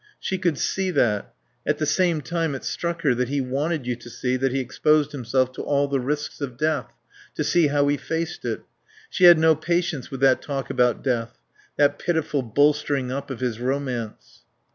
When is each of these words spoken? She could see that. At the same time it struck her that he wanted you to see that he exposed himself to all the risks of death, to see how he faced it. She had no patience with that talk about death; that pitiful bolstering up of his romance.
She 0.19 0.39
could 0.39 0.57
see 0.57 0.89
that. 0.89 1.31
At 1.63 1.77
the 1.77 1.85
same 1.85 2.21
time 2.21 2.55
it 2.55 2.63
struck 2.63 3.03
her 3.03 3.13
that 3.13 3.29
he 3.29 3.39
wanted 3.39 3.85
you 3.85 3.95
to 3.97 4.09
see 4.09 4.35
that 4.35 4.51
he 4.51 4.59
exposed 4.59 5.11
himself 5.11 5.51
to 5.51 5.61
all 5.61 5.87
the 5.87 5.99
risks 5.99 6.41
of 6.41 6.57
death, 6.57 6.87
to 7.35 7.43
see 7.43 7.67
how 7.67 7.87
he 7.87 7.97
faced 7.97 8.43
it. 8.43 8.61
She 9.11 9.25
had 9.25 9.37
no 9.37 9.53
patience 9.53 10.09
with 10.09 10.21
that 10.21 10.41
talk 10.41 10.71
about 10.71 11.03
death; 11.03 11.37
that 11.77 11.99
pitiful 11.99 12.41
bolstering 12.41 13.11
up 13.11 13.29
of 13.29 13.41
his 13.41 13.59
romance. 13.59 14.41